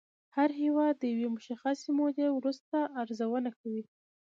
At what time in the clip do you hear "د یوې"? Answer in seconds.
0.97-1.27